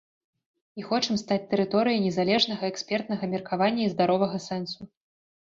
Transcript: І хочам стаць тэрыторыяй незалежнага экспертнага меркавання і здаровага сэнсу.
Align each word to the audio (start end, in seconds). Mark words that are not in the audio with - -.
І 0.79 0.85
хочам 0.87 1.19
стаць 1.23 1.45
тэрыторыяй 1.51 1.99
незалежнага 2.07 2.63
экспертнага 2.73 3.31
меркавання 3.35 3.83
і 3.87 3.93
здаровага 3.95 4.43
сэнсу. 4.49 4.81